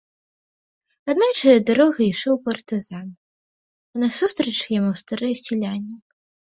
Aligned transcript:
Аднойчы 1.13 1.49
дарогай 1.71 2.07
ішоў 2.13 2.35
партызан, 2.47 3.07
а 3.93 4.05
насустрач 4.07 4.59
яму 4.81 4.91
стары 5.05 5.29
селянін. 5.49 5.93